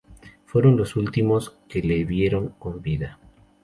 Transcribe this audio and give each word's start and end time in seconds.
Fueron 0.47 0.77
los 0.77 0.95
últimos 0.95 1.59
que 1.69 1.83
le 1.83 2.05
vieron 2.05 2.49
con 2.57 2.81
vida. 2.81 3.19